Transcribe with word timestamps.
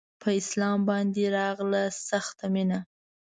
په 0.21 0.29
اسلام 0.39 0.79
باندې 0.89 1.19
يې 1.23 1.27
راغله 1.37 1.83
سخته 2.09 2.45
مينه 2.53 2.79